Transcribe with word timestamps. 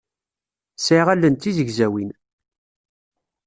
Sɛiɣ 0.77 1.07
allen 1.13 1.33
d 1.35 1.39
tizegzawin. 1.41 2.11